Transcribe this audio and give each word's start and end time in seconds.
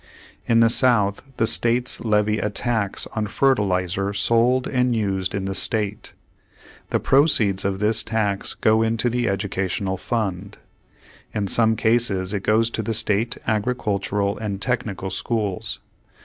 In 0.47 0.61
the 0.61 0.69
South, 0.71 1.21
the 1.37 1.45
states 1.45 1.99
levy 1.99 2.39
a 2.39 2.49
tax 2.49 3.05
on 3.15 3.27
fertilizer 3.27 4.13
sold 4.13 4.65
and 4.65 4.95
used 4.95 5.35
in 5.35 5.45
the 5.45 5.53
state. 5.53 6.13
The 6.89 6.99
proceeds 6.99 7.63
of 7.63 7.77
this 7.77 8.01
tax 8.01 8.55
goes 8.55 8.87
into 8.87 9.11
the 9.11 9.29
educational 9.29 9.97
fund. 9.97 10.57
In 11.35 11.47
some 11.47 11.75
cases 11.75 12.33
it 12.33 12.41
goes 12.41 12.71
to 12.71 12.81
the 12.81 12.95
state 12.95 13.37
agricultural 13.45 14.39
and 14.39 14.59
technical 14.59 15.11
schools. 15.11 15.77